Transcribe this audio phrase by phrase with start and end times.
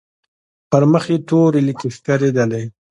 [0.69, 2.63] پر مخ يې تورې ليکې ښکارېدلې.